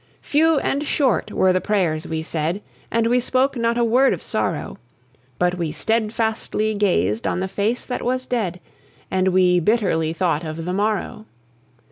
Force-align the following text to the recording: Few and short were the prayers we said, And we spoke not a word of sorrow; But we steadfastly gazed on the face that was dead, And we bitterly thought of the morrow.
Few 0.23 0.57
and 0.61 0.83
short 0.83 1.31
were 1.31 1.53
the 1.53 1.61
prayers 1.61 2.07
we 2.07 2.23
said, 2.23 2.63
And 2.89 3.05
we 3.05 3.19
spoke 3.19 3.55
not 3.55 3.77
a 3.77 3.83
word 3.83 4.13
of 4.13 4.23
sorrow; 4.23 4.79
But 5.37 5.59
we 5.59 5.71
steadfastly 5.71 6.73
gazed 6.73 7.27
on 7.27 7.39
the 7.39 7.47
face 7.47 7.85
that 7.85 8.01
was 8.01 8.25
dead, 8.25 8.59
And 9.11 9.27
we 9.27 9.59
bitterly 9.59 10.11
thought 10.11 10.43
of 10.43 10.65
the 10.65 10.73
morrow. 10.73 11.27